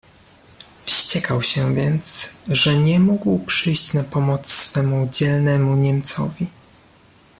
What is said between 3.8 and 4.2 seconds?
na